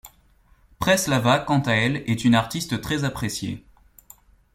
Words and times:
Preslava 0.79 1.37
quant 1.37 1.59
à 1.59 1.73
elle 1.73 1.97
est 2.09 2.25
une 2.25 2.33
artiste 2.33 2.81
très 2.81 3.03
appréciée. 3.03 3.63